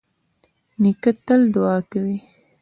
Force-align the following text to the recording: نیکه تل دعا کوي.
نیکه 0.81 1.11
تل 1.25 1.41
دعا 1.53 1.77
کوي. 1.91 2.17